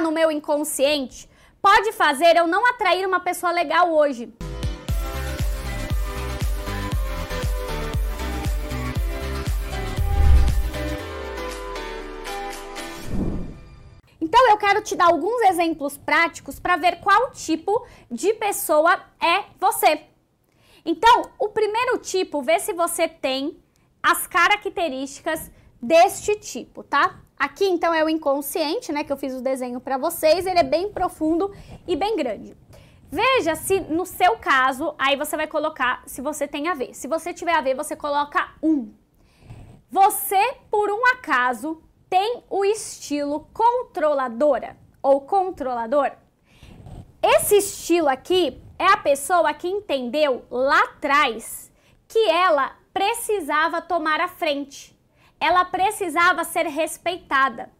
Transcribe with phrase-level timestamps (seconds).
[0.00, 1.28] no meu inconsciente
[1.60, 4.32] pode fazer eu não atrair uma pessoa legal hoje.
[14.20, 19.44] Então eu quero te dar alguns exemplos práticos para ver qual tipo de pessoa é
[19.58, 20.04] você.
[20.84, 23.62] Então, o primeiro tipo, vê se você tem
[24.02, 27.20] as características deste tipo, tá?
[27.40, 30.62] Aqui então é o inconsciente, né, que eu fiz o desenho para vocês, ele é
[30.62, 31.50] bem profundo
[31.88, 32.54] e bem grande.
[33.10, 36.92] Veja se no seu caso, aí você vai colocar se você tem a ver.
[36.92, 38.92] Se você tiver a ver, você coloca um.
[39.90, 46.12] Você, por um acaso, tem o estilo controladora ou controlador?
[47.22, 51.72] Esse estilo aqui é a pessoa que entendeu lá atrás
[52.06, 54.99] que ela precisava tomar a frente.
[55.40, 57.70] Ela precisava ser respeitada.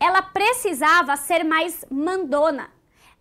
[0.00, 2.70] Ela precisava ser mais mandona.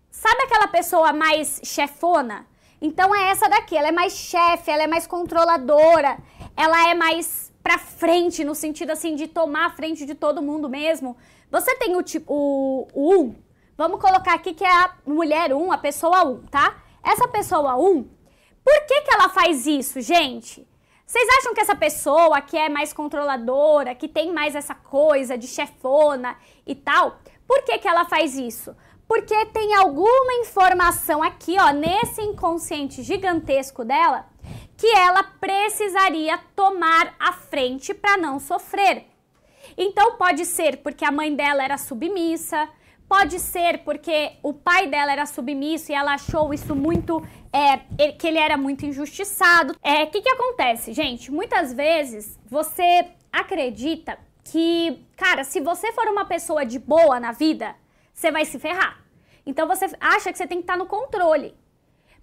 [0.09, 2.47] Sabe aquela pessoa mais chefona?
[2.81, 6.17] Então é essa daqui, ela é mais chefe, ela é mais controladora,
[6.57, 10.67] ela é mais pra frente, no sentido assim de tomar a frente de todo mundo
[10.67, 11.15] mesmo.
[11.49, 13.35] Você tem o tipo o, o 1.
[13.77, 16.83] Vamos colocar aqui que é a mulher 1, a pessoa 1, tá?
[17.01, 18.03] Essa pessoa 1,
[18.63, 20.67] por que, que ela faz isso, gente?
[21.13, 25.45] Vocês acham que essa pessoa que é mais controladora, que tem mais essa coisa de
[25.45, 28.75] chefona e tal, por que, que ela faz isso?
[29.07, 34.25] Porque tem alguma informação aqui, ó, nesse inconsciente gigantesco dela,
[34.75, 39.05] que ela precisaria tomar a frente para não sofrer.
[39.77, 42.67] Então pode ser porque a mãe dela era submissa,
[43.07, 48.27] pode ser porque o pai dela era submisso e ela achou isso muito é, que
[48.27, 49.75] ele era muito injustiçado.
[49.83, 51.31] É, o que que acontece, gente?
[51.31, 57.75] Muitas vezes você acredita que, cara, se você for uma pessoa de boa na vida,
[58.13, 59.01] você vai se ferrar.
[59.45, 61.55] Então você acha que você tem que estar no controle.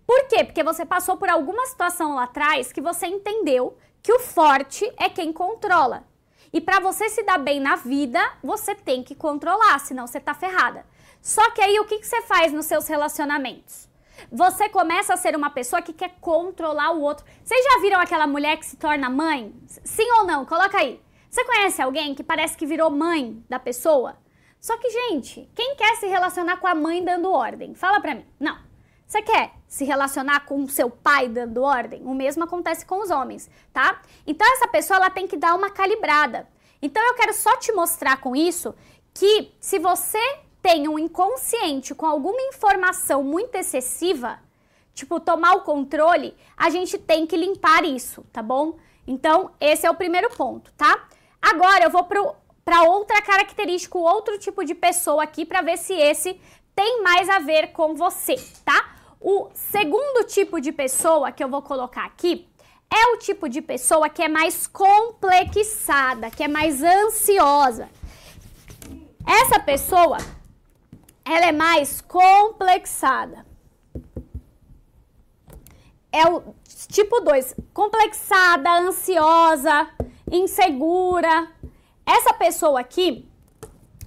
[0.06, 0.44] Por quê?
[0.44, 5.08] Porque você passou por alguma situação lá atrás que você entendeu que o forte é
[5.08, 6.04] quem controla.
[6.52, 10.34] E para você se dar bem na vida, você tem que controlar, senão você tá
[10.34, 10.84] ferrada.
[11.22, 13.88] Só que aí o que, que você faz nos seus relacionamentos?
[14.30, 17.24] Você começa a ser uma pessoa que quer controlar o outro.
[17.42, 19.54] Vocês já viram aquela mulher que se torna mãe?
[19.66, 20.44] Sim ou não?
[20.44, 21.00] Coloca aí.
[21.30, 24.18] Você conhece alguém que parece que virou mãe da pessoa?
[24.60, 27.74] Só que, gente, quem quer se relacionar com a mãe dando ordem?
[27.74, 28.26] Fala pra mim.
[28.38, 28.58] Não.
[29.06, 32.02] Você quer se relacionar com seu pai dando ordem?
[32.04, 34.02] O mesmo acontece com os homens, tá?
[34.26, 36.48] Então essa pessoa ela tem que dar uma calibrada.
[36.82, 38.74] Então eu quero só te mostrar com isso
[39.14, 40.18] que se você
[40.60, 44.40] tem um inconsciente com alguma informação muito excessiva,
[44.92, 48.76] tipo tomar o controle, a gente tem que limpar isso, tá bom?
[49.06, 51.06] Então esse é o primeiro ponto, tá?
[51.40, 56.40] Agora eu vou para outra característica, outro tipo de pessoa aqui para ver se esse
[56.74, 58.96] tem mais a ver com você, tá?
[59.20, 62.48] O segundo tipo de pessoa que eu vou colocar aqui
[62.90, 67.90] é o tipo de pessoa que é mais complexada, que é mais ansiosa.
[69.26, 70.16] Essa pessoa,
[71.22, 73.44] ela é mais complexada.
[76.10, 76.54] É o
[76.88, 79.88] tipo 2, complexada, ansiosa,
[80.32, 81.52] insegura.
[82.06, 83.28] Essa pessoa aqui,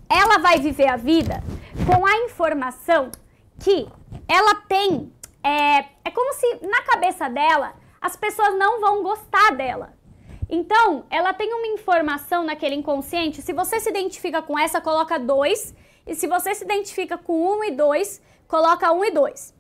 [0.09, 1.41] ela vai viver a vida
[1.85, 3.11] com a informação
[3.59, 3.87] que
[4.27, 5.11] ela tem.
[5.43, 9.93] É, é como se na cabeça dela as pessoas não vão gostar dela.
[10.49, 13.41] Então, ela tem uma informação naquele inconsciente.
[13.41, 15.73] Se você se identifica com essa, coloca dois.
[16.05, 19.53] E se você se identifica com um e dois, coloca um e dois.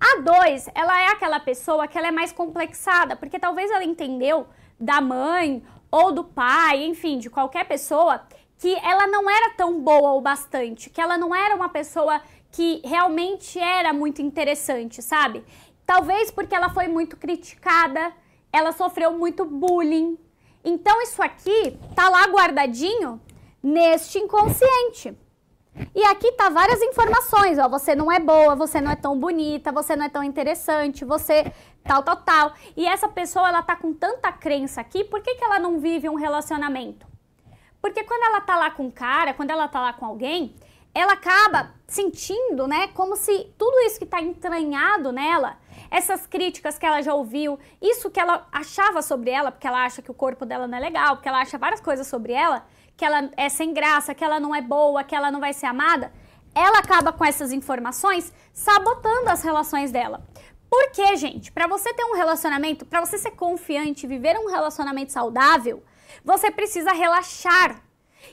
[0.00, 4.46] A dois, ela é aquela pessoa que ela é mais complexada, porque talvez ela entendeu
[4.78, 8.20] da mãe ou do pai, enfim, de qualquer pessoa,
[8.58, 12.20] que ela não era tão boa o bastante, que ela não era uma pessoa
[12.54, 15.44] que realmente era muito interessante, sabe?
[15.84, 18.12] Talvez porque ela foi muito criticada,
[18.52, 20.16] ela sofreu muito bullying.
[20.64, 23.20] Então isso aqui tá lá guardadinho
[23.60, 25.18] neste inconsciente.
[25.92, 29.72] E aqui tá várias informações, ó, você não é boa, você não é tão bonita,
[29.72, 31.52] você não é tão interessante, você
[31.82, 32.52] tal, tal, tal.
[32.76, 36.08] E essa pessoa, ela tá com tanta crença aqui, por que, que ela não vive
[36.08, 37.04] um relacionamento?
[37.82, 40.54] Porque quando ela tá lá com um cara, quando ela tá lá com alguém,
[40.94, 45.58] ela acaba sentindo, né, como se tudo isso que está entranhado nela,
[45.90, 50.00] essas críticas que ela já ouviu, isso que ela achava sobre ela, porque ela acha
[50.00, 52.64] que o corpo dela não é legal, porque ela acha várias coisas sobre ela,
[52.96, 55.66] que ela é sem graça, que ela não é boa, que ela não vai ser
[55.66, 56.12] amada,
[56.54, 60.24] ela acaba com essas informações sabotando as relações dela.
[60.70, 61.52] Por quê, gente?
[61.52, 65.82] Para você ter um relacionamento, para você ser confiante, viver um relacionamento saudável,
[66.24, 67.82] você precisa relaxar.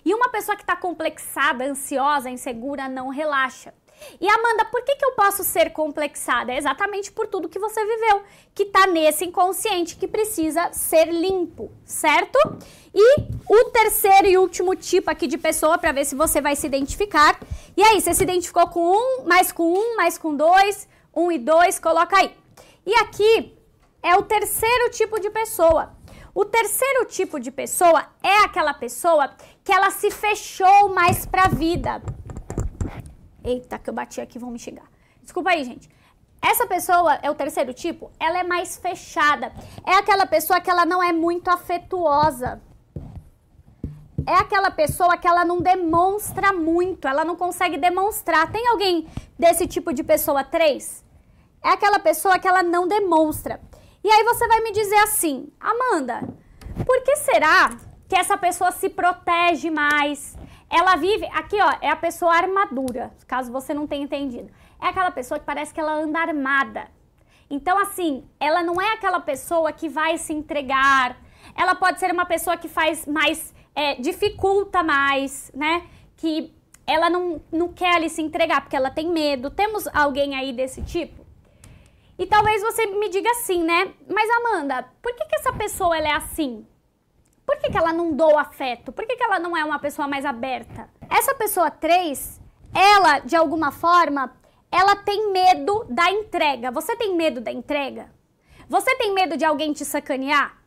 [0.04, 3.74] E uma pessoa que está complexada, ansiosa, insegura, não relaxa.
[4.20, 6.52] E Amanda, por que, que eu posso ser complexada?
[6.52, 8.24] É exatamente por tudo que você viveu,
[8.54, 12.38] que está nesse inconsciente que precisa ser limpo, certo?
[12.94, 16.66] E o terceiro e último tipo aqui de pessoa, para ver se você vai se
[16.66, 17.40] identificar.
[17.78, 21.38] E aí, você se identificou com um, mais com um, mais com dois, um e
[21.38, 22.36] dois, coloca aí.
[22.86, 23.56] E aqui
[24.02, 25.96] é o terceiro tipo de pessoa.
[26.34, 29.30] O terceiro tipo de pessoa é aquela pessoa
[29.72, 32.04] que ela se fechou mais para a vida.
[33.42, 34.84] Eita, que eu bati aqui, vão me xingar.
[35.24, 35.90] Desculpa aí, gente.
[36.42, 39.54] Essa pessoa é o terceiro tipo, ela é mais fechada.
[39.88, 42.62] É aquela pessoa que ela não é muito afetuosa.
[44.28, 48.52] É aquela pessoa que ela não demonstra muito, ela não consegue demonstrar.
[48.52, 49.08] Tem alguém
[49.40, 51.06] desse tipo de pessoa 3?
[51.64, 53.62] É aquela pessoa que ela não demonstra.
[54.04, 56.28] E aí você vai me dizer assim, Amanda,
[56.86, 57.78] por que será
[58.12, 60.38] que essa pessoa se protege mais?
[60.70, 64.52] Ela vive, aqui ó, é a pessoa armadura, caso você não tenha entendido.
[64.82, 66.90] É aquela pessoa que parece que ela anda armada.
[67.50, 71.16] Então, assim, ela não é aquela pessoa que vai se entregar.
[71.56, 75.88] Ela pode ser uma pessoa que faz mais, é, dificulta mais, né?
[76.18, 76.54] Que
[76.86, 79.50] ela não, não quer ali se entregar porque ela tem medo.
[79.50, 81.26] Temos alguém aí desse tipo?
[82.20, 83.94] E talvez você me diga assim, né?
[84.06, 86.68] Mas Amanda, por que, que essa pessoa ela é assim?
[87.46, 88.92] Por que, que ela não doa afeto?
[88.92, 90.90] Por que, que ela não é uma pessoa mais aberta?
[91.10, 92.40] Essa pessoa 3,
[92.74, 94.34] ela, de alguma forma,
[94.72, 96.72] ela tem medo da entrega.
[96.72, 98.12] Você tem medo da entrega?
[98.70, 100.58] Você tem medo de alguém te sacanear?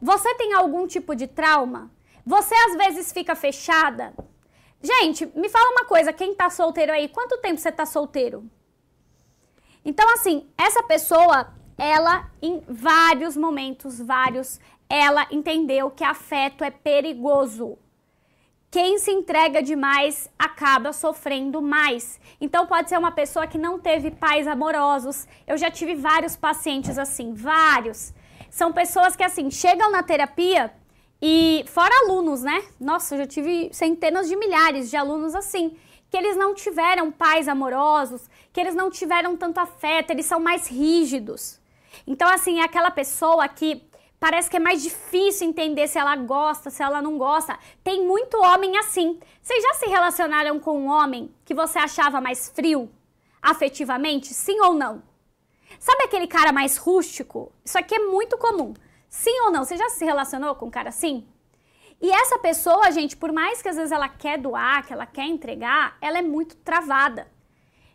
[0.00, 1.90] Você tem algum tipo de trauma?
[2.24, 4.14] Você às vezes fica fechada?
[4.82, 8.50] Gente, me fala uma coisa, quem tá solteiro aí, quanto tempo você tá solteiro?
[9.84, 14.60] Então, assim, essa pessoa, ela, em vários momentos, vários,
[14.92, 17.78] ela entendeu que afeto é perigoso.
[18.70, 22.20] Quem se entrega demais acaba sofrendo mais.
[22.38, 25.26] Então pode ser uma pessoa que não teve pais amorosos.
[25.46, 28.12] Eu já tive vários pacientes assim, vários.
[28.50, 30.70] São pessoas que assim chegam na terapia
[31.22, 32.62] e fora alunos, né?
[32.78, 35.74] Nossa, eu já tive centenas de milhares de alunos assim,
[36.10, 40.66] que eles não tiveram pais amorosos, que eles não tiveram tanto afeto, eles são mais
[40.66, 41.58] rígidos.
[42.06, 43.90] Então assim, é aquela pessoa que
[44.22, 47.58] Parece que é mais difícil entender se ela gosta, se ela não gosta.
[47.82, 49.18] Tem muito homem assim.
[49.42, 52.88] Vocês já se relacionaram com um homem que você achava mais frio,
[53.42, 54.32] afetivamente?
[54.32, 55.02] Sim ou não?
[55.76, 57.50] Sabe aquele cara mais rústico?
[57.64, 58.74] Isso aqui é muito comum.
[59.08, 59.64] Sim ou não?
[59.64, 61.26] Você já se relacionou com um cara assim?
[62.00, 65.26] E essa pessoa, gente, por mais que às vezes ela quer doar, que ela quer
[65.26, 67.26] entregar, ela é muito travada.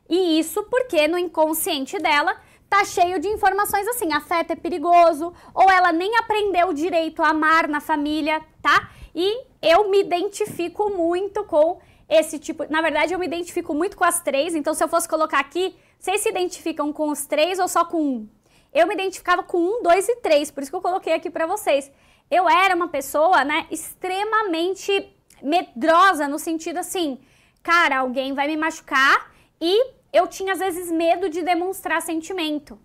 [0.09, 2.35] E isso porque no inconsciente dela
[2.69, 7.67] tá cheio de informações assim, afeto é perigoso, ou ela nem aprendeu direito a amar
[7.67, 8.89] na família, tá?
[9.15, 11.79] E eu me identifico muito com
[12.09, 12.65] esse tipo.
[12.69, 15.75] Na verdade, eu me identifico muito com as três, então se eu fosse colocar aqui,
[15.99, 18.29] vocês se identificam com os três ou só com um?
[18.73, 21.47] Eu me identificava com um, dois e três, por isso que eu coloquei aqui para
[21.47, 21.91] vocês.
[22.29, 27.19] Eu era uma pessoa, né, extremamente medrosa, no sentido assim,
[27.63, 32.79] cara, alguém vai me machucar e eu tinha às vezes medo de demonstrar sentimento.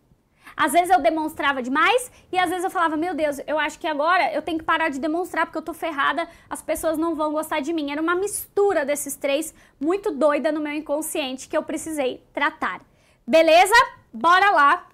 [0.55, 3.87] Às vezes eu demonstrava demais e às vezes eu falava, meu Deus, eu acho que
[3.87, 7.33] agora eu tenho que parar de demonstrar porque eu tô ferrada, as pessoas não vão
[7.33, 7.91] gostar de mim.
[7.91, 12.83] Era uma mistura desses três muito doida no meu inconsciente que eu precisei tratar.
[13.27, 13.75] Beleza?
[14.13, 14.87] Bora lá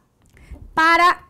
[0.74, 1.24] para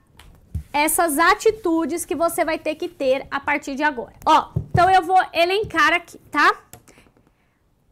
[0.72, 4.12] essas atitudes que você vai ter que ter a partir de agora.
[4.26, 6.54] Ó, então eu vou elencar aqui, tá?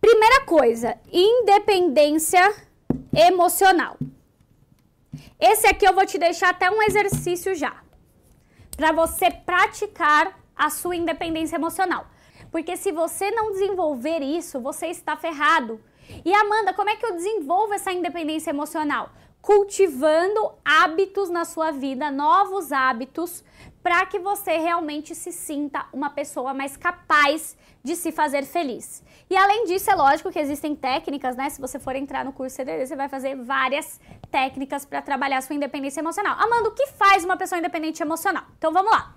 [0.02, 2.66] Primeira coisa, independência
[3.16, 3.96] emocional.
[5.40, 7.82] Esse aqui eu vou te deixar até um exercício já,
[8.76, 12.06] para você praticar a sua independência emocional.
[12.50, 15.80] Porque se você não desenvolver isso, você está ferrado.
[16.24, 19.10] E Amanda, como é que eu desenvolvo essa independência emocional?
[19.42, 23.44] Cultivando hábitos na sua vida, novos hábitos,
[23.86, 29.00] para que você realmente se sinta uma pessoa mais capaz de se fazer feliz.
[29.30, 31.48] E além disso, é lógico que existem técnicas, né?
[31.50, 35.54] Se você for entrar no curso CDD, você vai fazer várias técnicas para trabalhar sua
[35.54, 36.36] independência emocional.
[36.36, 38.42] Amanda, o que faz uma pessoa independente emocional?
[38.58, 39.14] Então vamos lá.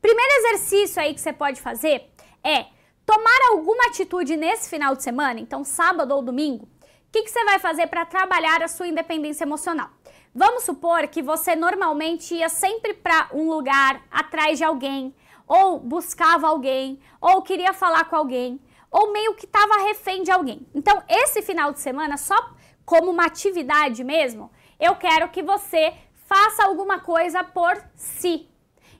[0.00, 2.08] Primeiro exercício aí que você pode fazer
[2.44, 2.66] é
[3.04, 6.62] tomar alguma atitude nesse final de semana, então sábado ou domingo.
[6.64, 6.68] O
[7.10, 9.90] que, que você vai fazer para trabalhar a sua independência emocional?
[10.34, 15.14] Vamos supor que você normalmente ia sempre para um lugar atrás de alguém,
[15.46, 18.60] ou buscava alguém, ou queria falar com alguém
[18.92, 20.66] ou meio que estava refém de alguém.
[20.74, 22.36] Então, esse final de semana, só
[22.84, 25.94] como uma atividade mesmo, eu quero que você
[26.26, 28.46] faça alguma coisa por si.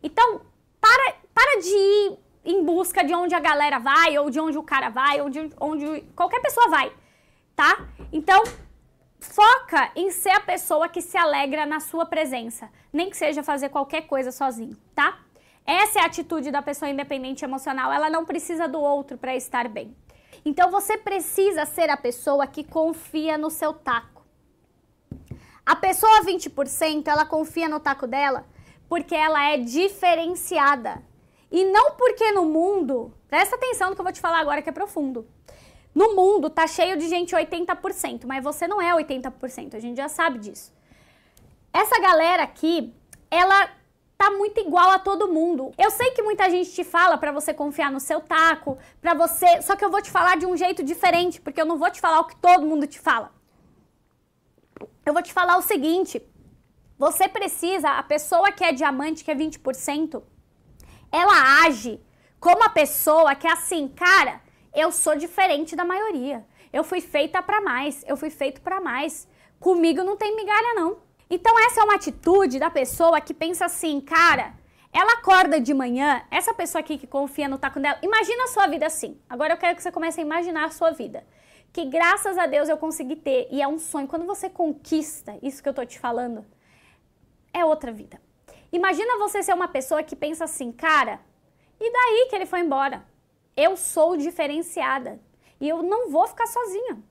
[0.02, 0.40] Então,
[0.80, 4.62] para, para de ir em busca de onde a galera vai, ou de onde o
[4.62, 6.90] cara vai, ou de onde qualquer pessoa vai,
[7.54, 7.86] tá?
[8.10, 8.42] Então,
[9.22, 13.68] foca em ser a pessoa que se alegra na sua presença, nem que seja fazer
[13.68, 15.20] qualquer coisa sozinho, tá?
[15.64, 19.68] Essa é a atitude da pessoa independente emocional, ela não precisa do outro para estar
[19.68, 19.96] bem.
[20.44, 24.22] Então você precisa ser a pessoa que confia no seu taco.
[25.64, 28.44] A pessoa 20%, ela confia no taco dela
[28.88, 31.00] porque ela é diferenciada.
[31.50, 34.68] E não porque no mundo, presta atenção no que eu vou te falar agora que
[34.68, 35.26] é profundo.
[35.94, 40.08] No mundo tá cheio de gente 80%, mas você não é 80%, a gente já
[40.08, 40.72] sabe disso.
[41.72, 42.94] Essa galera aqui,
[43.30, 43.70] ela
[44.16, 45.72] tá muito igual a todo mundo.
[45.76, 49.60] Eu sei que muita gente te fala para você confiar no seu taco, para você,
[49.62, 52.00] só que eu vou te falar de um jeito diferente, porque eu não vou te
[52.00, 53.32] falar o que todo mundo te fala.
[55.04, 56.22] Eu vou te falar o seguinte:
[56.96, 60.22] você precisa, a pessoa que é diamante, que é 20%,
[61.10, 62.00] ela age
[62.38, 64.40] como a pessoa que é assim, cara,
[64.74, 66.44] eu sou diferente da maioria.
[66.72, 69.28] Eu fui feita para mais, eu fui feito para mais.
[69.60, 70.98] Comigo não tem migalha não.
[71.28, 74.54] Então, essa é uma atitude da pessoa que pensa assim, cara,
[74.92, 78.66] ela acorda de manhã, essa pessoa aqui que confia no taco dela, imagina a sua
[78.66, 79.18] vida assim.
[79.28, 81.24] Agora eu quero que você comece a imaginar a sua vida.
[81.72, 84.06] Que graças a Deus eu consegui ter, e é um sonho.
[84.06, 86.44] Quando você conquista isso que eu tô te falando,
[87.52, 88.20] é outra vida.
[88.70, 91.20] Imagina você ser uma pessoa que pensa assim, cara,
[91.80, 93.06] e daí que ele foi embora?
[93.56, 95.20] Eu sou diferenciada
[95.60, 97.02] e eu não vou ficar sozinha.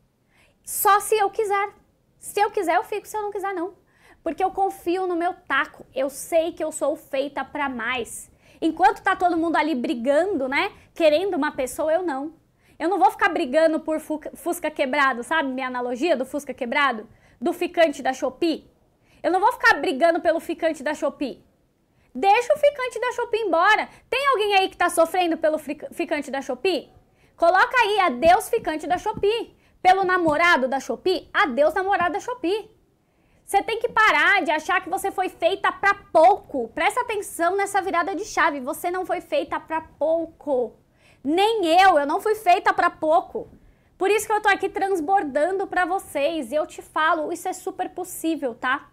[0.64, 1.74] Só se eu quiser.
[2.20, 3.82] Se eu quiser, eu fico, se eu não quiser, não
[4.24, 5.86] porque eu confio no meu taco.
[5.94, 8.30] Eu sei que eu sou feita para mais.
[8.62, 10.72] Enquanto tá todo mundo ali brigando, né?
[10.94, 12.34] Querendo uma pessoa, eu não.
[12.78, 15.50] Eu não vou ficar brigando por Fusca quebrado, sabe?
[15.50, 17.08] Minha analogia do Fusca quebrado?
[17.40, 18.70] Do ficante da Shopee.
[19.22, 21.44] Eu não vou ficar brigando pelo ficante da Shopee.
[22.14, 23.88] Deixa o ficante da Shopee embora.
[24.10, 26.92] Tem alguém aí que tá sofrendo pelo ficante da Shopee?
[27.38, 29.56] Coloca aí, adeus ficante da Shopee.
[29.82, 32.70] Pelo namorado da Shopee, adeus namorado da Shopee.
[33.44, 36.70] Você tem que parar de achar que você foi feita para pouco.
[36.70, 38.60] Presta atenção nessa virada de chave.
[38.60, 40.78] Você não foi feita para pouco.
[41.24, 43.50] Nem eu, eu não fui feita para pouco.
[43.98, 46.52] Por isso que eu tô aqui transbordando para vocês.
[46.52, 48.90] E eu te falo, isso é super possível, tá?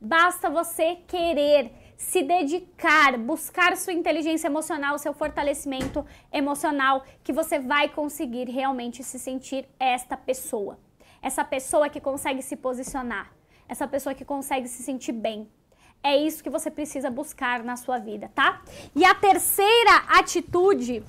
[0.00, 1.72] Basta você querer
[2.10, 9.18] se dedicar, buscar sua inteligência emocional, seu fortalecimento emocional, que você vai conseguir realmente se
[9.18, 10.78] sentir esta pessoa.
[11.20, 13.30] Essa pessoa que consegue se posicionar
[13.72, 15.48] essa pessoa que consegue se sentir bem.
[16.02, 18.60] É isso que você precisa buscar na sua vida, tá?
[18.94, 21.02] E a terceira atitude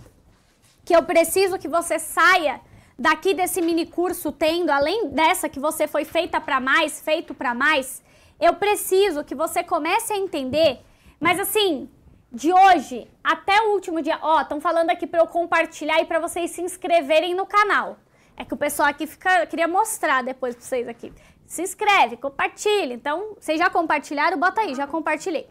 [0.86, 2.62] que eu preciso que você saia
[2.98, 7.54] daqui desse mini curso tendo, além dessa que você foi feita para mais, feito para
[7.54, 8.04] mais,
[8.40, 10.82] eu preciso que você comece a entender,
[11.20, 11.90] mas assim,
[12.32, 16.20] de hoje até o último dia, ó, estão falando aqui para eu compartilhar e para
[16.20, 17.98] vocês se inscreverem no canal.
[18.36, 21.14] É que o pessoal aqui fica, queria mostrar depois para vocês aqui
[21.54, 22.94] se inscreve, compartilha.
[22.94, 24.40] Então, vocês já compartilharam?
[24.40, 25.48] Bota aí, já compartilhei.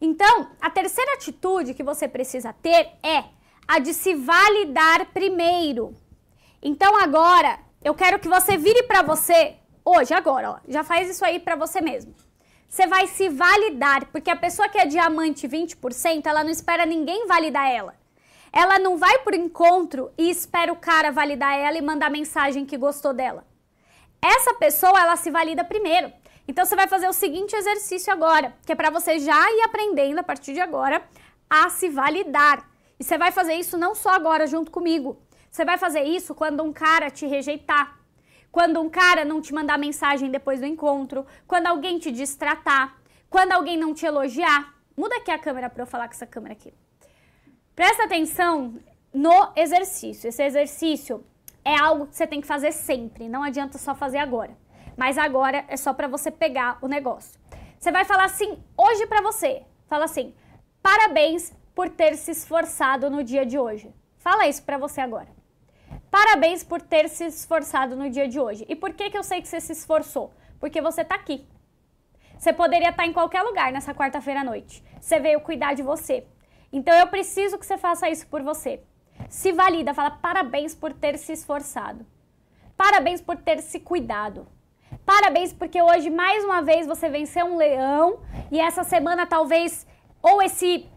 [0.00, 3.24] Então, a terceira atitude que você precisa ter é
[3.66, 5.94] a de se validar primeiro.
[6.62, 9.56] Então, agora, eu quero que você vire para você,
[9.90, 12.14] hoje, agora, ó, já faz isso aí para você mesmo.
[12.68, 17.26] Você vai se validar, porque a pessoa que é diamante 20%, ela não espera ninguém
[17.26, 17.94] validar ela.
[18.52, 22.76] Ela não vai pro encontro e espera o cara validar ela e mandar mensagem que
[22.76, 23.44] gostou dela.
[24.22, 26.12] Essa pessoa, ela se valida primeiro.
[26.46, 30.18] Então você vai fazer o seguinte exercício agora, que é para você já ir aprendendo
[30.18, 31.02] a partir de agora
[31.48, 32.68] a se validar.
[32.98, 35.20] E você vai fazer isso não só agora junto comigo.
[35.50, 37.99] Você vai fazer isso quando um cara te rejeitar,
[38.50, 42.96] quando um cara não te mandar mensagem depois do encontro, quando alguém te distratar,
[43.28, 44.74] quando alguém não te elogiar.
[44.96, 46.74] Muda aqui a câmera para eu falar com essa câmera aqui.
[47.74, 48.74] Presta atenção
[49.14, 50.28] no exercício.
[50.28, 51.24] Esse exercício
[51.64, 54.56] é algo que você tem que fazer sempre, não adianta só fazer agora.
[54.96, 57.38] Mas agora é só para você pegar o negócio.
[57.78, 59.62] Você vai falar assim hoje para você.
[59.86, 60.34] Fala assim:
[60.82, 63.94] "Parabéns por ter se esforçado no dia de hoje".
[64.18, 65.39] Fala isso para você agora.
[66.10, 68.66] Parabéns por ter se esforçado no dia de hoje.
[68.68, 70.32] E por que que eu sei que você se esforçou?
[70.58, 71.46] Porque você tá aqui.
[72.38, 74.82] Você poderia estar em qualquer lugar nessa quarta-feira à noite.
[75.00, 76.26] Você veio cuidar de você.
[76.72, 78.80] Então eu preciso que você faça isso por você
[79.28, 82.06] se valida, fala parabéns por ter se esforçado.
[82.76, 84.46] Parabéns por ter se cuidado.
[85.04, 89.86] Parabéns porque hoje mais uma vez você venceu um leão e essa semana talvez
[90.22, 90.88] ou esse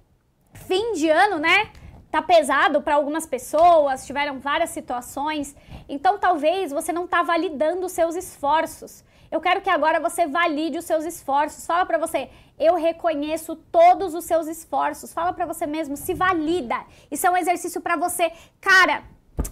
[0.53, 1.71] fim de ano, né?
[2.13, 5.55] Tá pesado para algumas pessoas, tiveram várias situações.
[5.89, 9.03] Então talvez você não tá validando os seus esforços.
[9.31, 11.65] Eu quero que agora você valide os seus esforços.
[11.65, 12.29] Fala para você,
[12.59, 15.11] eu reconheço todos os seus esforços.
[15.11, 16.79] Fala para você mesmo, se valida.
[17.09, 18.31] Isso é um exercício para você.
[18.61, 19.01] Cara,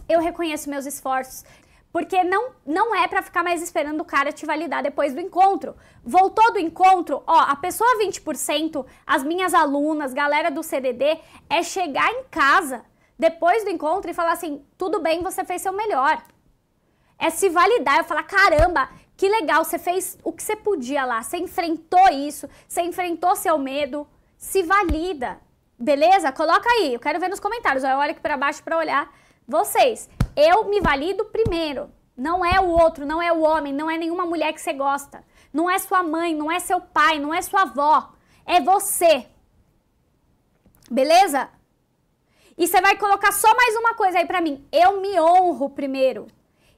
[0.07, 1.43] eu reconheço meus esforços.
[1.91, 5.75] Porque não, não é para ficar mais esperando o cara te validar depois do encontro.
[6.03, 11.19] Voltou do encontro, ó, a pessoa 20%, as minhas alunas, galera do CDD,
[11.49, 12.85] é chegar em casa
[13.19, 16.23] depois do encontro e falar assim: tudo bem, você fez seu melhor.
[17.19, 21.21] É se validar, eu falar: caramba, que legal, você fez o que você podia lá,
[21.21, 24.07] você enfrentou isso, você enfrentou seu medo,
[24.37, 25.39] se valida.
[25.77, 26.31] Beleza?
[26.31, 27.83] Coloca aí, eu quero ver nos comentários.
[27.83, 29.11] Eu olho aqui para baixo para olhar
[29.47, 30.09] vocês.
[30.35, 31.91] Eu me valido primeiro.
[32.15, 35.23] Não é o outro, não é o homem, não é nenhuma mulher que você gosta.
[35.51, 38.13] Não é sua mãe, não é seu pai, não é sua avó.
[38.45, 39.27] É você.
[40.89, 41.49] Beleza?
[42.57, 44.67] E você vai colocar só mais uma coisa aí pra mim.
[44.71, 46.27] Eu me honro primeiro.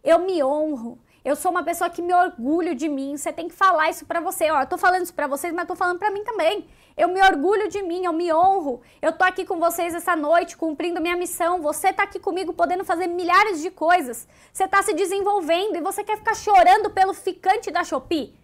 [0.03, 0.99] Eu me honro.
[1.23, 3.15] Eu sou uma pessoa que me orgulho de mim.
[3.15, 4.51] Você tem que falar isso pra você.
[4.51, 6.67] Ó, eu tô falando isso pra vocês, mas tô falando pra mim também.
[6.97, 8.81] Eu me orgulho de mim, eu me honro.
[9.01, 11.61] Eu tô aqui com vocês essa noite, cumprindo minha missão.
[11.61, 14.27] Você tá aqui comigo podendo fazer milhares de coisas.
[14.51, 18.37] Você tá se desenvolvendo e você quer ficar chorando pelo ficante da Shopee?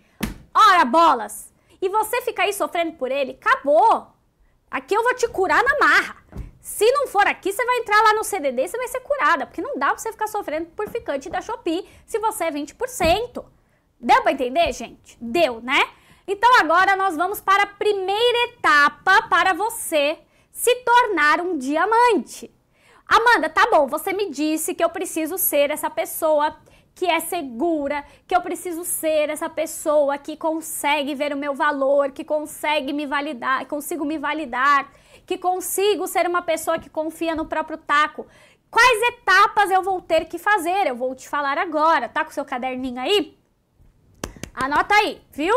[0.56, 1.54] Ora bolas!
[1.82, 3.38] E você fica aí sofrendo por ele?
[3.42, 4.08] Acabou!
[4.72, 6.16] Aqui eu vou te curar na marra.
[6.70, 9.48] Se não for aqui, você vai entrar lá no CDD e você vai ser curada,
[9.48, 13.44] porque não dá pra você ficar sofrendo por ficante da Shopee se você é 20%.
[14.00, 15.18] Deu pra entender, gente?
[15.20, 15.90] Deu, né?
[16.28, 20.20] Então agora nós vamos para a primeira etapa para você
[20.52, 22.54] se tornar um diamante.
[23.08, 26.56] Amanda, tá bom, você me disse que eu preciso ser essa pessoa
[26.94, 32.12] que é segura, que eu preciso ser essa pessoa que consegue ver o meu valor,
[32.12, 34.92] que consegue me validar, consigo me validar,
[35.30, 38.26] que consigo ser uma pessoa que confia no próprio taco.
[38.72, 40.88] Quais etapas eu vou ter que fazer?
[40.88, 42.10] Eu vou te falar agora.
[42.10, 43.38] Tá com seu caderninho aí?
[44.56, 45.54] Anota aí, viu?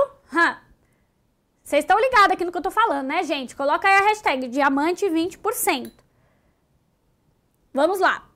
[1.64, 3.56] Vocês estão ligados aqui no que eu tô falando, né, gente?
[3.56, 5.90] Coloca aí a hashtag diamante 20%.
[7.72, 8.28] Vamos lá.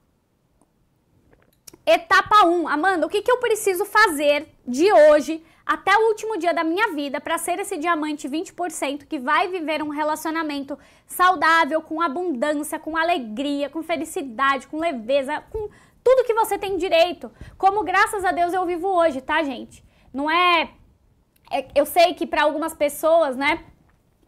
[1.84, 2.66] Etapa 1.
[2.66, 6.94] Amanda, o que, que eu preciso fazer de hoje até o último dia da minha
[6.94, 12.96] vida para ser esse diamante 20% que vai viver um relacionamento saudável, com abundância, com
[12.96, 15.68] alegria, com felicidade, com leveza, com
[16.04, 17.32] tudo que você tem direito.
[17.58, 19.84] Como graças a Deus eu vivo hoje, tá, gente?
[20.14, 20.70] Não é
[21.50, 23.64] é, eu sei que para algumas pessoas, né,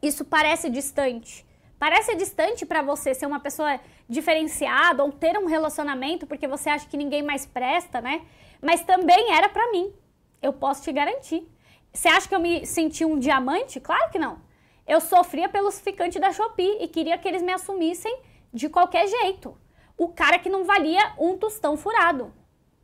[0.02, 1.46] isso parece distante.
[1.78, 6.88] Parece distante para você ser uma pessoa diferenciada ou ter um relacionamento porque você acha
[6.88, 8.22] que ninguém mais presta, né?
[8.60, 9.92] Mas também era para mim.
[10.40, 11.46] Eu posso te garantir.
[11.92, 13.80] Você acha que eu me senti um diamante?
[13.80, 14.40] Claro que não.
[14.86, 18.20] Eu sofria pelos ficantes da Shopee e queria que eles me assumissem
[18.52, 19.56] de qualquer jeito.
[19.96, 22.32] O cara que não valia um tostão furado.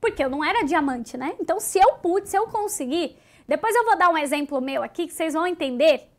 [0.01, 1.35] Porque eu não era diamante, né?
[1.41, 5.07] Então, se eu pude, se eu conseguir, depois eu vou dar um exemplo meu aqui
[5.07, 6.11] que vocês vão entender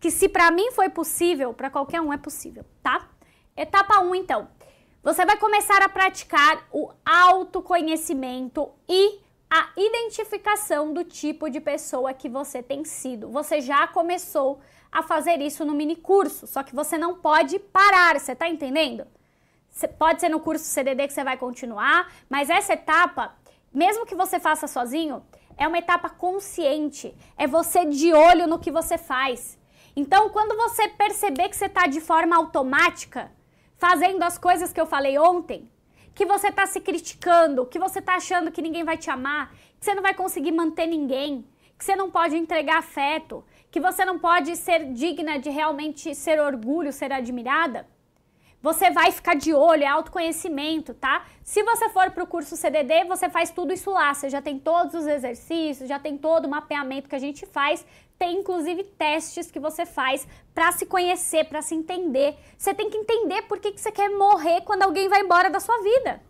[0.00, 3.08] que se para mim foi possível, para qualquer um é possível, tá?
[3.56, 4.48] Etapa 1, um, então.
[5.02, 9.20] Você vai começar a praticar o autoconhecimento e
[9.56, 13.28] a identificação do tipo de pessoa que você tem sido.
[13.28, 14.58] Você já começou
[14.90, 19.06] a fazer isso no mini curso, só que você não pode parar, você tá entendendo?
[19.96, 23.32] Pode ser no curso CDD que você vai continuar, mas essa etapa,
[23.72, 25.24] mesmo que você faça sozinho,
[25.56, 27.16] é uma etapa consciente.
[27.38, 29.56] É você de olho no que você faz.
[29.94, 33.30] Então, quando você perceber que você está de forma automática,
[33.76, 35.70] fazendo as coisas que eu falei ontem,
[36.14, 39.84] que você está se criticando, que você está achando que ninguém vai te amar, que
[39.84, 41.46] você não vai conseguir manter ninguém,
[41.76, 46.40] que você não pode entregar afeto, que você não pode ser digna de realmente ser
[46.40, 47.86] orgulho, ser admirada,
[48.64, 51.26] você vai ficar de olho, é autoconhecimento, tá?
[51.42, 54.14] Se você for para o curso CDD, você faz tudo isso lá.
[54.14, 57.84] Você já tem todos os exercícios, já tem todo o mapeamento que a gente faz.
[58.18, 62.36] Tem inclusive testes que você faz para se conhecer, para se entender.
[62.56, 65.60] Você tem que entender por que, que você quer morrer quando alguém vai embora da
[65.60, 66.20] sua vida.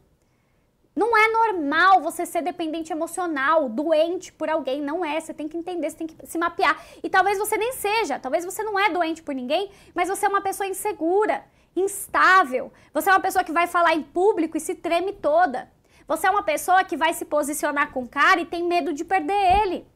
[0.97, 4.81] Não é normal você ser dependente emocional, doente por alguém.
[4.81, 5.21] Não é.
[5.21, 6.81] Você tem que entender, você tem que se mapear.
[7.03, 8.19] E talvez você nem seja.
[8.19, 11.45] Talvez você não é doente por ninguém, mas você é uma pessoa insegura
[11.77, 12.73] instável.
[12.93, 15.69] Você é uma pessoa que vai falar em público e se treme toda.
[16.07, 19.05] Você é uma pessoa que vai se posicionar com o cara e tem medo de
[19.05, 19.87] perder ele.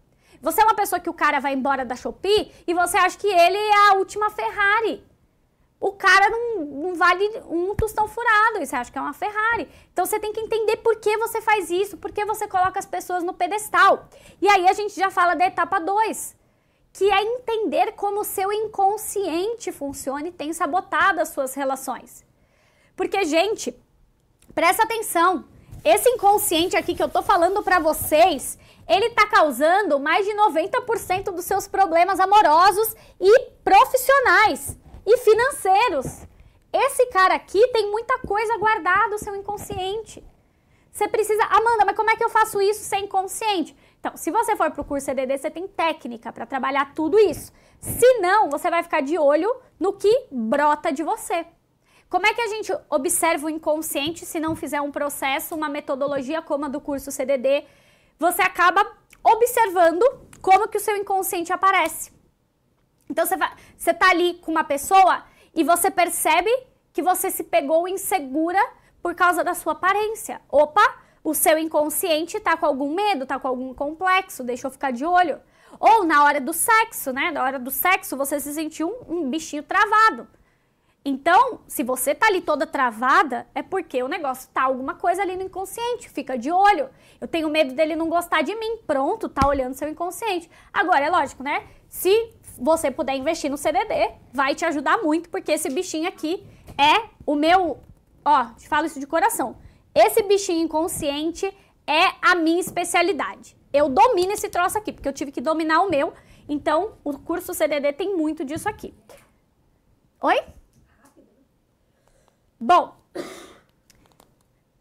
[0.40, 3.26] Você é uma pessoa que o cara vai embora da Shopee e você acha que
[3.26, 5.04] ele é a última Ferrari.
[5.80, 9.68] O cara não, não vale um tostão furado, e você acha que é uma Ferrari.
[9.92, 12.86] Então você tem que entender por que você faz isso, por que você coloca as
[12.86, 14.08] pessoas no pedestal.
[14.42, 16.38] E aí a gente já fala da etapa 2
[16.92, 22.24] que é entender como o seu inconsciente funciona e tem sabotado as suas relações.
[22.96, 23.72] Porque, gente,
[24.52, 25.44] presta atenção.
[25.84, 31.24] Esse inconsciente aqui que eu tô falando para vocês, ele tá causando mais de 90%
[31.24, 36.26] dos seus problemas amorosos e profissionais e financeiros.
[36.72, 40.24] Esse cara aqui tem muita coisa guardada no seu inconsciente.
[40.90, 43.76] Você precisa, Amanda, mas como é que eu faço isso sem inconsciente?
[44.00, 47.52] Então, se você for para o curso EDD, você tem técnica para trabalhar tudo isso.
[47.80, 51.46] Se não, você vai ficar de olho no que brota de você.
[52.08, 56.40] Como é que a gente observa o inconsciente se não fizer um processo, uma metodologia
[56.40, 57.64] como a do curso CDD?
[58.18, 58.84] Você acaba
[59.22, 60.02] observando
[60.40, 62.12] como que o seu inconsciente aparece.
[63.08, 66.50] Então você, vai, você tá ali com uma pessoa e você percebe
[66.92, 68.60] que você se pegou insegura
[69.00, 70.40] por causa da sua aparência.
[70.48, 70.82] Opa,
[71.22, 75.04] o seu inconsciente tá com algum medo, tá com algum complexo, deixa eu ficar de
[75.04, 75.40] olho.
[75.78, 77.30] Ou na hora do sexo, né?
[77.30, 80.26] Na hora do sexo você se sentiu um, um bichinho travado.
[81.10, 85.36] Então, se você tá ali toda travada, é porque o negócio tá alguma coisa ali
[85.36, 86.90] no inconsciente, fica de olho.
[87.18, 88.76] Eu tenho medo dele não gostar de mim.
[88.86, 90.50] Pronto, tá olhando seu inconsciente.
[90.70, 91.66] Agora, é lógico, né?
[91.88, 92.12] Se
[92.58, 93.94] você puder investir no CDD,
[94.34, 97.78] vai te ajudar muito, porque esse bichinho aqui é o meu
[98.22, 99.56] Ó, te falo isso de coração.
[99.94, 101.46] Esse bichinho inconsciente
[101.86, 103.56] é a minha especialidade.
[103.72, 106.12] Eu domino esse troço aqui, porque eu tive que dominar o meu.
[106.46, 108.92] Então, o curso CDD tem muito disso aqui.
[110.20, 110.57] Oi?
[112.60, 112.92] Bom,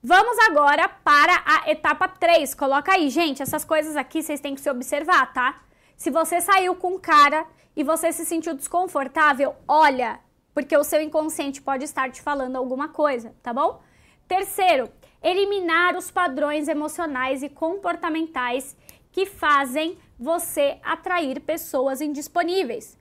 [0.02, 2.56] vamos agora para a etapa 3.
[2.56, 5.62] Coloca aí, gente, essas coisas aqui vocês têm que se observar, tá?
[5.96, 10.20] Se você saiu com cara e você se sentiu desconfortável, olha,
[10.56, 13.80] porque o seu inconsciente pode estar te falando alguma coisa, tá bom?
[14.28, 18.76] Terceiro, eliminar os padrões emocionais e comportamentais
[19.12, 22.98] que fazem você atrair pessoas indisponíveis.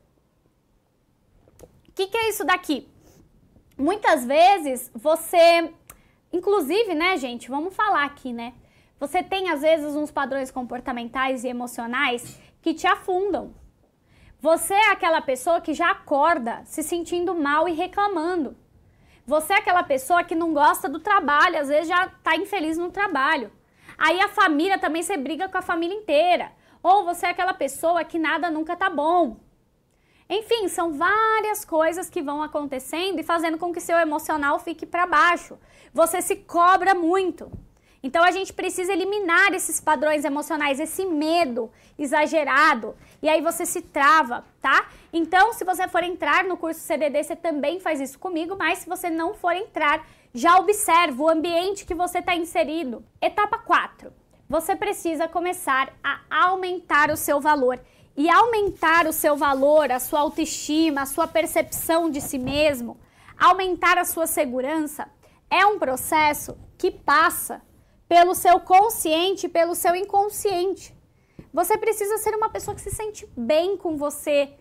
[1.62, 2.86] O que, que é isso daqui?
[3.76, 5.72] Muitas vezes você,
[6.32, 8.54] inclusive, né, gente, vamos falar aqui, né?
[8.98, 13.54] Você tem às vezes uns padrões comportamentais e emocionais que te afundam.
[14.40, 18.56] Você é aquela pessoa que já acorda se sentindo mal e reclamando.
[19.26, 22.90] Você é aquela pessoa que não gosta do trabalho, às vezes já está infeliz no
[22.90, 23.50] trabalho.
[23.98, 26.52] Aí a família também você briga com a família inteira.
[26.82, 29.36] Ou você é aquela pessoa que nada nunca tá bom.
[30.28, 35.06] Enfim, são várias coisas que vão acontecendo e fazendo com que seu emocional fique para
[35.06, 35.58] baixo.
[35.94, 37.50] Você se cobra muito.
[38.02, 43.80] Então a gente precisa eliminar esses padrões emocionais, esse medo exagerado, e aí você se
[43.82, 44.88] trava, tá?
[45.12, 48.88] Então, se você for entrar no curso CDD, você também faz isso comigo, mas se
[48.88, 53.02] você não for entrar, já observa o ambiente que você está inserido.
[53.20, 54.12] Etapa 4.
[54.48, 57.80] Você precisa começar a aumentar o seu valor.
[58.16, 62.98] E aumentar o seu valor, a sua autoestima, a sua percepção de si mesmo,
[63.38, 65.08] aumentar a sua segurança,
[65.50, 67.62] é um processo que passa
[68.08, 70.96] pelo seu consciente, pelo seu inconsciente.
[71.52, 74.52] Você precisa ser uma pessoa que se sente bem com você.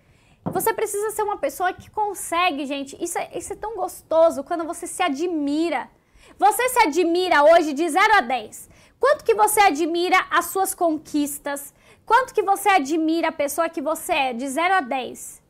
[0.46, 3.02] Você precisa ser uma pessoa que consegue, gente.
[3.04, 5.90] Isso é, isso é tão gostoso quando você se admira.
[6.38, 8.70] Você se admira hoje de 0 a 10.
[9.00, 11.74] Quanto que você admira as suas conquistas?
[12.06, 15.42] Quanto que você admira a pessoa que você é de 0 a 10?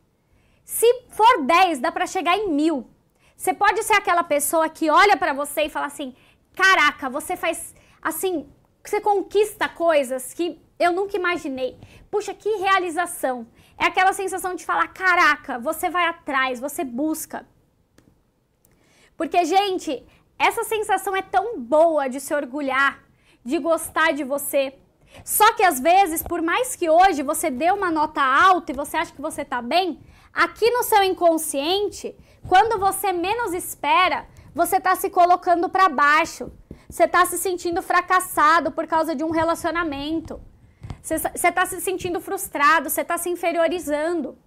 [0.64, 2.88] Se for 10, dá para chegar em mil.
[3.36, 6.16] Você pode ser aquela pessoa que olha para você e fala assim:
[6.56, 8.50] "Caraca, você faz assim,
[8.84, 11.78] você conquista coisas que eu nunca imaginei.
[12.12, 13.48] Puxa, que realização.
[13.78, 17.46] É aquela sensação de falar: caraca, você vai atrás, você busca.
[19.18, 20.06] Porque, gente,
[20.38, 23.04] essa sensação é tão boa de se orgulhar,
[23.44, 24.78] de gostar de você.
[25.24, 28.98] Só que às vezes, por mais que hoje você dê uma nota alta e você
[28.98, 30.00] acha que você tá bem,
[30.34, 32.16] aqui no seu inconsciente,
[32.48, 36.52] quando você menos espera, você tá se colocando para baixo.
[36.90, 40.40] Você está se sentindo fracassado por causa de um relacionamento.
[41.02, 41.16] Você
[41.50, 44.38] está se sentindo frustrado, você está se inferiorizando,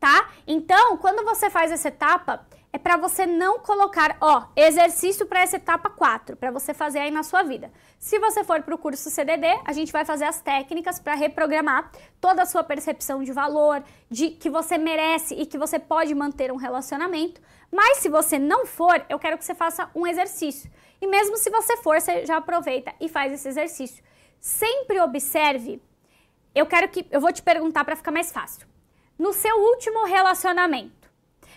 [0.00, 0.30] tá?
[0.46, 2.44] Então, quando você faz essa etapa,
[2.82, 7.22] para você não colocar, ó, exercício para essa etapa 4, para você fazer aí na
[7.22, 7.72] sua vida.
[7.98, 11.90] Se você for para o curso CDD, a gente vai fazer as técnicas para reprogramar
[12.20, 16.50] toda a sua percepção de valor, de que você merece e que você pode manter
[16.50, 17.40] um relacionamento.
[17.70, 20.70] Mas se você não for, eu quero que você faça um exercício.
[21.00, 24.02] E mesmo se você for, você já aproveita e faz esse exercício.
[24.40, 25.80] Sempre observe.
[26.54, 28.66] Eu quero que eu vou te perguntar para ficar mais fácil.
[29.18, 31.01] No seu último relacionamento,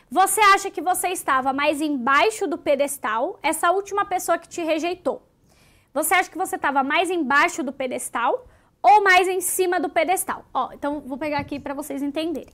[0.10, 5.28] você acha que você estava mais embaixo do pedestal, essa última pessoa que te rejeitou?
[5.94, 8.48] Você acha que você estava mais embaixo do pedestal
[8.84, 10.46] ou mais em cima do pedestal?
[10.54, 12.54] Ó, então vou pegar aqui para vocês entenderem.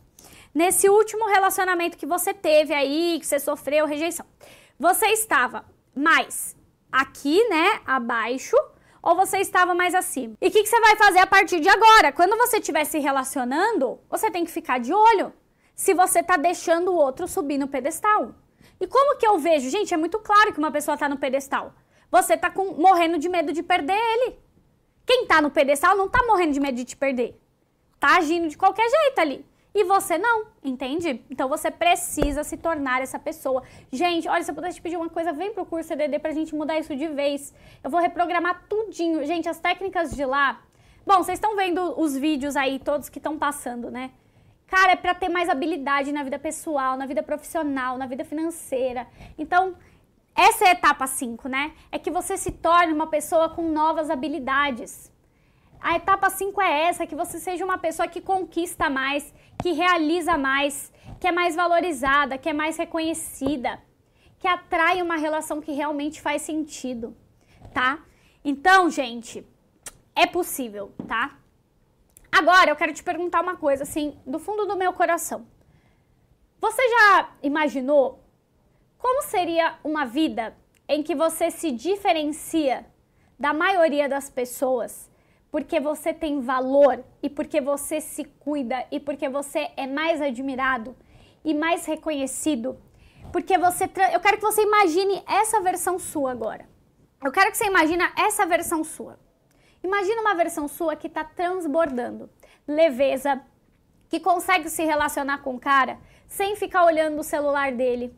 [0.54, 4.26] Nesse último relacionamento que você teve aí, que você sofreu rejeição,
[4.80, 6.56] você estava mais
[6.92, 8.56] aqui, né, abaixo,
[9.02, 10.36] ou você estava mais acima?
[10.40, 12.12] E o que, que, você vai fazer a partir de agora?
[12.12, 15.34] Quando você estiver se relacionando, você tem que ficar de olho
[15.82, 18.36] se você está deixando o outro subir no pedestal.
[18.80, 19.68] E como que eu vejo?
[19.68, 21.74] Gente, é muito claro que uma pessoa está no pedestal.
[22.12, 24.38] Você está morrendo de medo de perder ele.
[25.08, 27.36] Quem está no pedestal não está morrendo de medo de te perder.
[27.96, 29.44] Está agindo de qualquer jeito ali.
[29.74, 31.26] E você não, entende?
[31.32, 33.64] Então você precisa se tornar essa pessoa.
[33.92, 36.54] Gente, olha, se eu pudesse te pedir uma coisa, vem pro curso CDD pra gente
[36.54, 37.56] mudar isso de vez.
[37.84, 39.26] Eu vou reprogramar tudinho.
[39.26, 40.62] Gente, as técnicas de lá.
[41.08, 44.12] Bom, vocês estão vendo os vídeos aí, todos que estão passando, né?
[44.72, 49.06] Cara, é pra ter mais habilidade na vida pessoal, na vida profissional, na vida financeira.
[49.38, 49.76] Então,
[50.34, 51.74] essa é a etapa 5, né?
[51.92, 55.12] É que você se torne uma pessoa com novas habilidades.
[55.82, 60.38] A etapa 5 é essa, que você seja uma pessoa que conquista mais, que realiza
[60.38, 63.78] mais, que é mais valorizada, que é mais reconhecida,
[64.40, 67.14] que atrai uma relação que realmente faz sentido,
[67.74, 68.00] tá?
[68.42, 69.46] Então, gente,
[70.16, 71.41] é possível, tá?
[72.32, 75.46] Agora eu quero te perguntar uma coisa, assim, do fundo do meu coração.
[76.60, 78.24] Você já imaginou
[78.98, 80.56] como seria uma vida
[80.88, 82.86] em que você se diferencia
[83.38, 85.12] da maioria das pessoas
[85.52, 90.96] porque você tem valor e porque você se cuida e porque você é mais admirado
[91.44, 92.78] e mais reconhecido.
[93.34, 93.84] Porque você.
[94.14, 96.68] Eu quero que você imagine essa versão sua agora.
[97.24, 99.20] Eu quero que você imagine essa versão sua.
[99.84, 102.30] Imagina uma versão sua que está transbordando
[102.68, 103.42] leveza,
[104.10, 108.16] que consegue se relacionar com o cara sem ficar olhando o celular dele,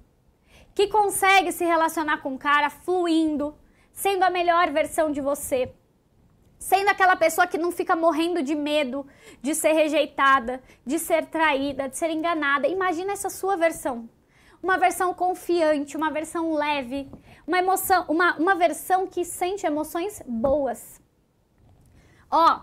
[0.76, 3.56] que consegue se relacionar com o cara fluindo,
[3.92, 5.74] sendo a melhor versão de você
[6.64, 9.06] sendo aquela pessoa que não fica morrendo de medo
[9.42, 12.70] de ser rejeitada, de ser traída, de ser enganada.
[12.70, 14.10] Imagina essa sua versão.
[14.62, 17.12] Uma versão confiante, uma versão leve,
[17.46, 21.02] uma emoção, uma, uma versão que sente emoções boas.
[22.36, 22.62] Ó,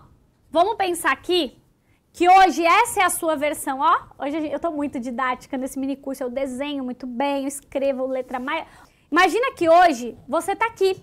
[0.49, 1.57] vamos pensar aqui
[2.11, 4.01] que hoje essa é a sua versão, ó.
[4.21, 8.37] Hoje eu tô muito didática nesse mini curso, eu desenho muito bem, eu escrevo letra
[8.37, 8.67] mais.
[9.09, 11.01] Imagina que hoje você tá aqui.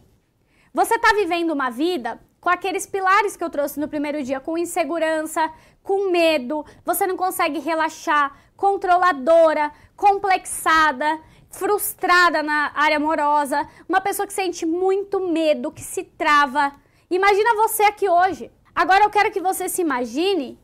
[0.74, 4.58] Você tá vivendo uma vida com aqueles pilares que eu trouxe no primeiro dia, com
[4.58, 5.50] insegurança,
[5.82, 14.32] com medo, você não consegue relaxar, controladora, complexada, frustrada na área amorosa, uma pessoa que
[14.34, 16.70] sente muito medo, que se trava.
[17.10, 18.50] Imagina você aqui hoje.
[18.82, 20.56] Agora eu quero que você se imagine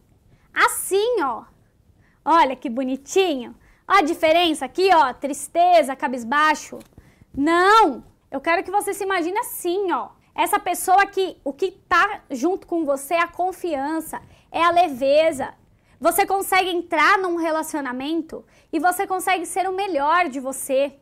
[0.66, 1.42] assim, ó.
[2.24, 3.57] Olha que bonitinho.
[3.88, 6.79] A diferença aqui, ó, tristeza, cabisbaixo.
[7.37, 10.11] Não, eu quero que você se imagine assim, ó.
[10.33, 14.22] Essa pessoa que o que está junto com você é a confiança,
[14.53, 15.53] é a leveza.
[16.00, 20.96] Você consegue entrar num relacionamento e você consegue ser o melhor de você.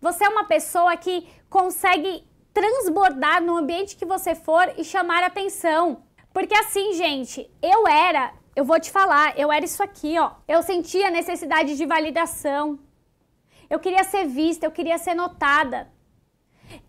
[0.00, 6.04] Você é uma pessoa que consegue transbordar no ambiente que você for e chamar atenção.
[6.32, 10.30] Porque assim, gente, eu era, eu vou te falar, eu era isso aqui, ó.
[10.46, 12.78] Eu sentia necessidade de validação.
[13.68, 15.92] Eu queria ser vista, eu queria ser notada.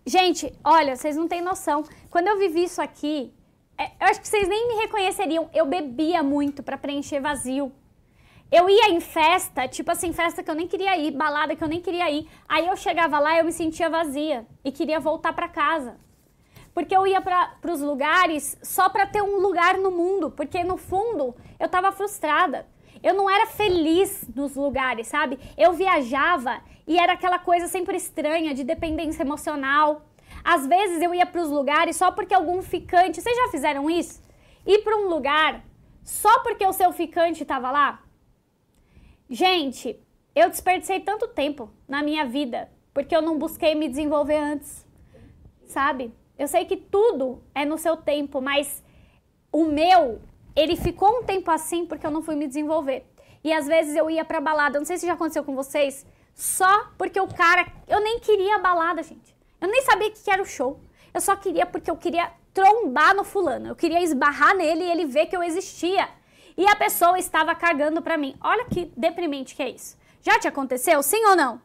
[0.06, 1.84] Gente, olha, vocês não têm noção.
[2.10, 3.34] Quando eu vivi isso aqui,
[3.76, 5.50] é, eu acho que vocês nem me reconheceriam.
[5.52, 7.72] Eu bebia muito para preencher vazio.
[8.50, 11.68] Eu ia em festa, tipo assim, festa que eu nem queria ir, balada que eu
[11.68, 12.28] nem queria ir.
[12.48, 15.98] Aí eu chegava lá e eu me sentia vazia e queria voltar para casa.
[16.72, 20.76] Porque eu ia para os lugares só para ter um lugar no mundo, porque no
[20.76, 22.66] fundo eu estava frustrada.
[23.02, 25.38] Eu não era feliz nos lugares, sabe?
[25.56, 30.06] Eu viajava e era aquela coisa sempre estranha de dependência emocional.
[30.44, 33.20] Às vezes eu ia para os lugares só porque algum ficante.
[33.20, 34.22] Vocês já fizeram isso?
[34.64, 35.64] Ir para um lugar
[36.04, 38.05] só porque o seu ficante estava lá?
[39.28, 39.98] Gente,
[40.34, 44.86] eu desperdicei tanto tempo na minha vida porque eu não busquei me desenvolver antes,
[45.66, 46.14] sabe?
[46.38, 48.82] Eu sei que tudo é no seu tempo, mas
[49.52, 50.20] o meu,
[50.54, 53.04] ele ficou um tempo assim porque eu não fui me desenvolver.
[53.42, 56.88] E às vezes eu ia pra balada, não sei se já aconteceu com vocês, só
[56.98, 57.66] porque o cara.
[57.88, 59.34] Eu nem queria a balada, gente.
[59.60, 60.80] Eu nem sabia o que era o show.
[61.12, 63.68] Eu só queria porque eu queria trombar no fulano.
[63.68, 66.08] Eu queria esbarrar nele e ele ver que eu existia.
[66.56, 68.36] E a pessoa estava cagando pra mim.
[68.40, 69.96] Olha que deprimente que é isso.
[70.22, 71.02] Já te aconteceu?
[71.02, 71.60] Sim ou não?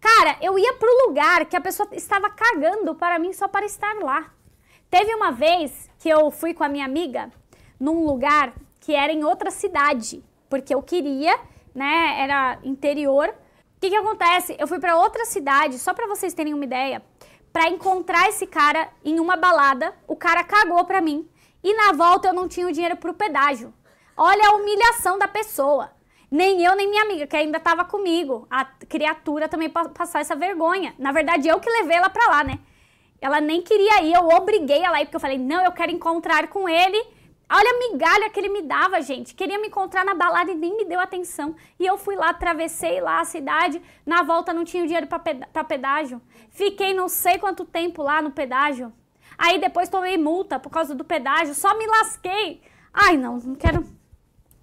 [0.00, 3.94] Cara, eu ia pro lugar que a pessoa estava cagando para mim só para estar
[3.96, 4.32] lá.
[4.90, 7.30] Teve uma vez que eu fui com a minha amiga
[7.78, 11.38] num lugar que era em outra cidade, porque eu queria,
[11.74, 14.56] né, era interior, o que, que acontece?
[14.58, 17.02] Eu fui para outra cidade, só para vocês terem uma ideia,
[17.52, 19.94] para encontrar esse cara em uma balada.
[20.06, 21.28] O cara cagou para mim
[21.62, 23.72] e na volta eu não tinha o dinheiro pro pedágio.
[24.20, 25.92] Olha a humilhação da pessoa.
[26.28, 28.48] Nem eu, nem minha amiga, que ainda tava comigo.
[28.50, 30.92] A criatura também passar essa vergonha.
[30.98, 32.58] Na verdade, eu que levei ela pra lá, né?
[33.20, 35.92] Ela nem queria ir, eu obriguei ela a ir, porque eu falei, não, eu quero
[35.92, 36.98] encontrar com ele.
[37.48, 39.36] Olha a migalha que ele me dava, gente.
[39.36, 41.54] Queria me encontrar na balada e nem me deu atenção.
[41.78, 43.80] E eu fui lá, atravessei lá a cidade.
[44.04, 46.20] Na volta não tinha dinheiro para pedágio.
[46.50, 48.92] Fiquei não sei quanto tempo lá no pedágio.
[49.38, 51.54] Aí depois tomei multa por causa do pedágio.
[51.54, 52.60] Só me lasquei.
[52.92, 53.97] Ai, não, não quero.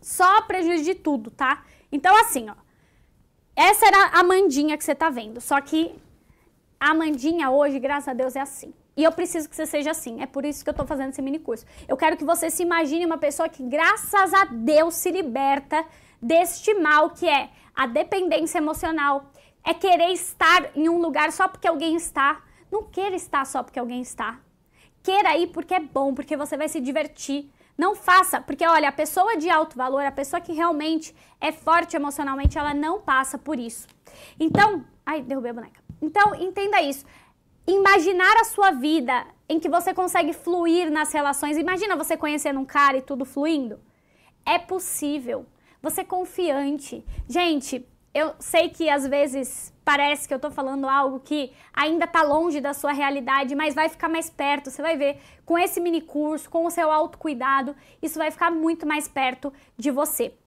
[0.05, 1.63] Só prejuízo de tudo, tá?
[1.91, 2.53] Então, assim, ó.
[3.55, 5.41] Essa era a Mandinha que você tá vendo.
[5.41, 5.95] Só que
[6.79, 8.71] a Mandinha hoje, graças a Deus, é assim.
[8.95, 10.21] E eu preciso que você seja assim.
[10.21, 11.65] É por isso que eu estou fazendo esse mini curso.
[11.87, 15.83] Eu quero que você se imagine uma pessoa que, graças a Deus, se liberta
[16.21, 19.31] deste mal que é a dependência emocional.
[19.63, 22.43] É querer estar em um lugar só porque alguém está.
[22.71, 24.39] Não queira estar só porque alguém está.
[25.01, 27.49] Queira ir porque é bom, porque você vai se divertir.
[27.77, 31.95] Não faça, porque olha, a pessoa de alto valor, a pessoa que realmente é forte
[31.95, 33.87] emocionalmente, ela não passa por isso.
[34.39, 35.83] Então, ai, derrubei a boneca.
[36.01, 37.05] Então, entenda isso
[37.67, 41.57] imaginar a sua vida em que você consegue fluir nas relações.
[41.57, 43.79] Imagina você conhecendo um cara e tudo fluindo.
[44.45, 45.45] É possível.
[45.81, 47.03] Você é confiante.
[47.27, 52.23] Gente, eu sei que às vezes parece que eu tô falando algo que ainda tá
[52.23, 54.71] longe da sua realidade, mas vai ficar mais perto.
[54.71, 58.85] Você vai ver com esse mini curso, com o seu autocuidado, isso vai ficar muito
[58.85, 60.33] mais perto de você.